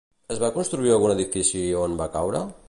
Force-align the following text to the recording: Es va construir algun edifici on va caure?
Es 0.35 0.39
va 0.43 0.49
construir 0.55 0.95
algun 0.95 1.13
edifici 1.17 1.63
on 1.83 1.95
va 2.01 2.09
caure? 2.17 2.43